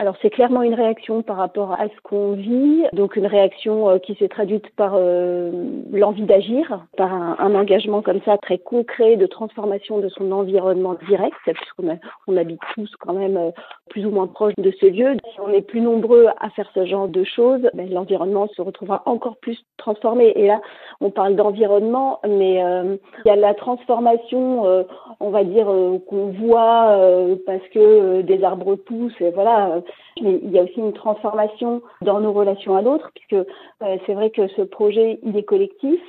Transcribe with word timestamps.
alors 0.00 0.16
c'est 0.22 0.30
clairement 0.30 0.62
une 0.62 0.72
réaction 0.72 1.22
par 1.22 1.36
rapport 1.36 1.72
à 1.72 1.84
ce 1.84 2.00
qu'on 2.02 2.32
vit, 2.32 2.84
donc 2.94 3.16
une 3.16 3.26
réaction 3.26 3.90
euh, 3.90 3.98
qui 3.98 4.14
s'est 4.14 4.30
traduite 4.30 4.74
par 4.74 4.94
euh, 4.94 5.50
l'envie 5.92 6.22
d'agir, 6.22 6.86
par 6.96 7.12
un, 7.12 7.54
engagement 7.54 8.00
comme 8.00 8.22
ça 8.24 8.38
très 8.38 8.56
concret 8.56 9.16
de 9.16 9.26
transformation 9.26 9.98
de 9.98 10.08
son 10.08 10.32
environnement 10.32 10.96
direct, 11.06 11.36
puisqu'on 11.44 11.98
on 12.28 12.36
habite 12.38 12.62
tous 12.74 12.90
quand 12.98 13.12
même 13.12 13.36
euh, 13.36 13.50
plus 13.90 14.06
ou 14.06 14.10
moins 14.10 14.26
proche 14.26 14.54
de 14.56 14.70
ce 14.80 14.86
lieu. 14.86 15.16
Si 15.34 15.40
on 15.40 15.52
est 15.52 15.60
plus 15.60 15.82
nombreux 15.82 16.28
à 16.40 16.48
faire 16.50 16.70
ce 16.74 16.86
genre 16.86 17.08
de 17.08 17.22
choses, 17.24 17.68
ben, 17.74 17.92
l'environnement 17.92 18.48
se 18.48 18.62
retrouvera 18.62 19.02
encore 19.04 19.36
plus 19.36 19.58
transformé. 19.76 20.32
Et 20.36 20.46
là, 20.46 20.62
on 21.02 21.10
parle 21.10 21.36
d'environnement, 21.36 22.20
mais 22.26 22.64
euh, 22.64 22.96
il 23.24 23.28
y 23.28 23.30
a 23.30 23.36
la 23.36 23.54
transformation, 23.54 24.64
on 25.20 25.30
va 25.30 25.44
dire 25.44 25.66
qu'on 26.08 26.28
voit 26.40 26.96
parce 27.46 27.66
que 27.74 28.22
des 28.22 28.42
arbres 28.42 28.76
poussent, 28.76 29.20
et 29.20 29.30
voilà 29.30 29.82
mais 30.22 30.40
il 30.42 30.50
y 30.50 30.58
a 30.58 30.62
aussi 30.62 30.78
une 30.78 30.92
transformation 30.92 31.82
dans 32.02 32.20
nos 32.20 32.32
relations 32.32 32.76
à 32.76 32.82
l'autre, 32.82 33.10
puisque 33.14 33.46
euh, 33.82 33.96
c'est 34.06 34.14
vrai 34.14 34.30
que 34.30 34.46
ce 34.48 34.62
projet, 34.62 35.18
il 35.22 35.36
est 35.36 35.42
collectif. 35.42 36.00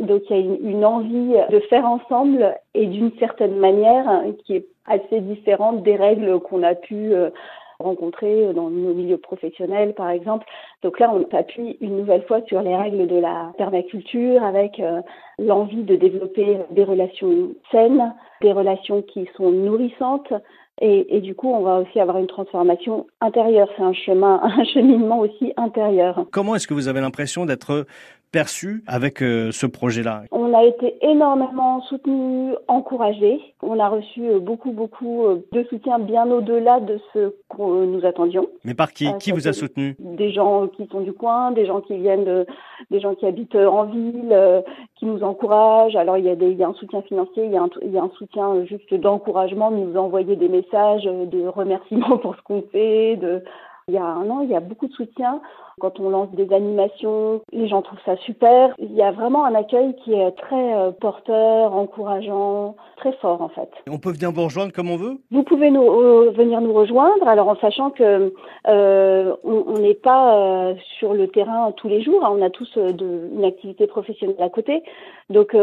Donc 0.00 0.22
il 0.30 0.36
y 0.36 0.40
a 0.40 0.70
une, 0.70 0.84
envie 0.84 1.34
de 1.50 1.60
faire 1.60 1.84
ensemble 1.84 2.56
et 2.74 2.86
d'une 2.86 3.12
certaine 3.18 3.56
manière 3.56 4.24
qui 4.44 4.56
est 4.56 4.66
assez 4.86 5.20
différente 5.20 5.82
des 5.82 5.96
règles 5.96 6.40
qu'on 6.40 6.62
a 6.62 6.74
pu 6.74 7.12
euh, 7.12 7.30
rencontrer 7.78 8.52
dans 8.54 8.70
nos 8.70 8.94
milieux 8.94 9.18
professionnels, 9.18 9.94
par 9.94 10.10
exemple. 10.10 10.46
Donc 10.82 10.98
là, 10.98 11.12
on 11.14 11.24
appuie 11.36 11.76
une 11.80 11.98
nouvelle 11.98 12.22
fois 12.24 12.40
sur 12.46 12.60
les 12.62 12.76
règles 12.76 13.06
de 13.06 13.18
la 13.18 13.52
permaculture 13.56 14.42
avec 14.42 14.80
euh, 14.80 15.00
l'envie 15.38 15.84
de 15.84 15.96
développer 15.96 16.58
des 16.70 16.84
relations 16.84 17.50
saines, 17.70 18.14
des 18.42 18.52
relations 18.52 19.02
qui 19.02 19.28
sont 19.36 19.50
nourrissantes, 19.50 20.32
et, 20.80 21.20
du 21.20 21.34
coup, 21.34 21.52
on 21.52 21.62
va 21.62 21.80
aussi 21.80 21.98
avoir 21.98 22.18
une 22.18 22.26
transformation 22.26 23.06
intérieure. 23.20 23.68
C'est 23.76 23.82
un 23.82 23.92
chemin, 23.92 24.40
un 24.58 24.64
cheminement 24.64 25.20
aussi 25.20 25.52
intérieur. 25.56 26.26
Comment 26.30 26.54
est-ce 26.54 26.66
que 26.66 26.74
vous 26.74 26.88
avez 26.88 27.00
l'impression 27.00 27.46
d'être 27.46 27.86
perçu 28.30 28.84
avec 28.86 29.22
euh, 29.22 29.50
ce 29.52 29.66
projet-là? 29.66 30.24
On 30.48 30.54
a 30.54 30.64
été 30.64 30.96
énormément 31.02 31.82
soutenu, 31.82 32.54
encouragé. 32.68 33.38
On 33.60 33.78
a 33.78 33.88
reçu 33.90 34.26
euh, 34.26 34.38
beaucoup, 34.38 34.70
beaucoup 34.70 35.26
euh, 35.26 35.46
de 35.52 35.62
soutien 35.64 35.98
bien 35.98 36.30
au-delà 36.30 36.80
de 36.80 36.98
ce 37.12 37.34
que 37.50 37.84
nous 37.84 38.06
attendions. 38.06 38.48
Mais 38.64 38.72
par 38.72 38.94
qui? 38.94 39.12
Qui 39.18 39.30
vous 39.30 39.46
a 39.46 39.52
soutenu? 39.52 39.94
Des 39.98 40.32
gens 40.32 40.66
qui 40.68 40.86
sont 40.86 41.02
du 41.02 41.12
coin, 41.12 41.50
des 41.50 41.66
gens 41.66 41.82
qui 41.82 41.98
viennent 41.98 42.24
de, 42.24 42.46
des 42.90 42.98
gens 42.98 43.14
qui 43.14 43.26
habitent 43.26 43.56
en 43.56 43.84
ville, 43.84 44.64
qui 44.96 45.04
nous 45.04 45.22
encouragent. 45.22 45.96
Alors 45.96 46.16
il 46.16 46.24
y 46.24 46.30
a 46.30 46.34
des, 46.34 46.50
il 46.50 46.56
y 46.56 46.64
a 46.64 46.68
un 46.68 46.74
soutien 46.74 47.02
financier, 47.02 47.44
il 47.44 47.52
y 47.52 47.58
a 47.58 47.62
un, 47.62 47.70
il 47.82 47.90
y 47.90 47.98
a 47.98 48.02
un 48.02 48.10
soutien 48.16 48.64
juste 48.64 48.94
d'encouragement, 48.94 49.70
de 49.70 49.76
nous 49.76 49.98
envoyer 49.98 50.34
des 50.36 50.48
messages 50.48 51.04
de 51.04 51.46
remerciements 51.46 52.16
pour 52.22 52.36
ce 52.36 52.42
qu'on 52.42 52.62
fait, 52.72 53.16
de 53.16 53.42
il 53.88 53.94
y 53.94 53.98
a 53.98 54.04
un 54.04 54.28
an, 54.30 54.40
il 54.42 54.50
y 54.50 54.56
a 54.56 54.60
beaucoup 54.60 54.86
de 54.86 54.92
soutien. 54.92 55.40
Quand 55.80 56.00
on 56.00 56.10
lance 56.10 56.30
des 56.32 56.52
animations, 56.52 57.40
les 57.52 57.68
gens 57.68 57.82
trouvent 57.82 58.00
ça 58.04 58.16
super. 58.16 58.74
Il 58.78 58.92
y 58.94 59.02
a 59.02 59.12
vraiment 59.12 59.44
un 59.44 59.54
accueil 59.54 59.94
qui 60.04 60.12
est 60.12 60.32
très 60.32 60.74
euh, 60.74 60.90
porteur, 60.90 61.72
encourageant, 61.72 62.74
très 62.98 63.12
fort 63.12 63.40
en 63.40 63.48
fait. 63.48 63.70
On 63.88 63.98
peut 63.98 64.12
venir 64.12 64.32
vous 64.32 64.44
rejoindre 64.44 64.72
comme 64.72 64.90
on 64.90 64.96
veut? 64.96 65.16
Vous 65.30 65.44
pouvez 65.44 65.70
nous, 65.70 65.82
euh, 65.82 66.32
venir 66.36 66.60
nous 66.60 66.72
rejoindre, 66.72 67.26
alors 67.26 67.48
en 67.48 67.56
sachant 67.56 67.90
que 67.90 68.32
euh, 68.66 69.34
on 69.44 69.78
n'est 69.78 69.94
pas 69.94 70.34
euh, 70.34 70.74
sur 70.98 71.14
le 71.14 71.28
terrain 71.28 71.72
tous 71.76 71.88
les 71.88 72.02
jours. 72.02 72.24
Hein. 72.24 72.34
on 72.36 72.42
a 72.42 72.50
tous 72.50 72.76
de, 72.76 73.30
une 73.32 73.44
activité 73.44 73.86
professionnelle 73.86 74.36
à 74.40 74.50
côté. 74.50 74.82
Donc 75.30 75.56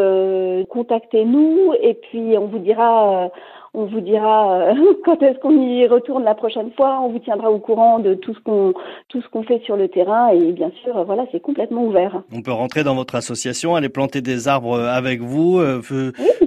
contactez-nous 0.70 1.74
et 1.82 1.96
puis 1.96 2.38
on 2.38 2.46
vous 2.46 2.60
dira 2.60 3.30
on 3.76 3.86
vous 3.86 4.00
dira 4.00 4.70
euh, 4.70 4.74
quand 5.06 5.22
est-ce 5.22 5.40
qu'on 5.40 5.52
y 5.52 5.86
retourne 5.88 6.24
la 6.24 6.36
prochaine 6.36 6.72
fois. 6.72 7.00
On 7.02 7.10
vous 7.10 7.20
tiendra 7.20 7.52
au 7.52 7.60
courant 7.60 8.00
de 8.00 8.14
tout 8.14 8.34
ce 8.34 8.40
qu'on 8.40 8.74
tout 9.10 9.22
ce 9.22 9.28
qu'on 9.30 9.44
fait 9.44 9.62
sur 9.66 9.76
le 9.76 9.88
terrain 9.88 10.30
et 10.30 10.52
bien 10.52 10.72
sûr, 10.84 11.04
voilà, 11.04 11.26
c'est 11.32 11.40
complètement 11.40 11.84
ouvert. 11.86 12.24
On 12.34 12.42
peut 12.42 12.52
rentrer 12.52 12.84
dans 12.84 12.96
votre 12.96 13.16
association, 13.16 13.76
aller 13.76 13.90
planter 13.90 14.22
des 14.22 14.48
arbres 14.48 14.80
avec 14.80 15.22
vous, 15.22 15.60
euh, 15.60 15.82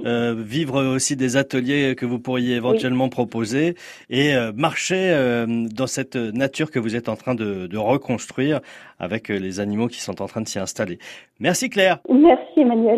euh 0.05 0.35
vivre 0.37 0.83
aussi 0.83 1.15
des 1.15 1.37
ateliers 1.37 1.95
que 1.95 2.05
vous 2.05 2.19
pourriez 2.19 2.55
éventuellement 2.55 3.09
proposer 3.09 3.75
et 4.09 4.35
euh, 4.35 4.51
marcher 4.55 5.15
dans 5.47 5.87
cette 5.87 6.15
nature 6.15 6.71
que 6.71 6.79
vous 6.79 6.95
êtes 6.95 7.09
en 7.09 7.15
train 7.15 7.35
de, 7.35 7.67
de 7.67 7.77
reconstruire 7.77 8.59
avec 8.99 9.29
les 9.29 9.59
animaux 9.59 9.87
qui 9.87 10.01
sont 10.01 10.21
en 10.21 10.27
train 10.27 10.41
de 10.41 10.47
s'y 10.47 10.59
installer. 10.59 10.99
Merci 11.39 11.69
Claire. 11.69 11.99
Merci 12.09 12.59
Emmanuel. 12.61 12.97